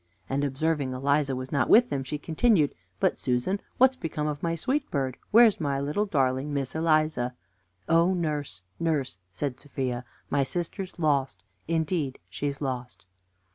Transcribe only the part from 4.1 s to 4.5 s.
of